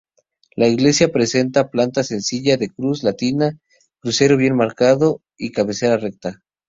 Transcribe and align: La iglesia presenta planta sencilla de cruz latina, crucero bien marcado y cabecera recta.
La 0.61 0.67
iglesia 0.67 1.07
presenta 1.11 1.63
planta 1.75 2.03
sencilla 2.07 2.57
de 2.63 2.71
cruz 2.71 3.03
latina, 3.03 3.51
crucero 3.99 4.35
bien 4.35 4.55
marcado 4.55 5.21
y 5.37 5.51
cabecera 5.51 5.95
recta. 5.97 6.41